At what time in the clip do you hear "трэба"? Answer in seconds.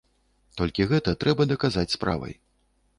1.25-1.49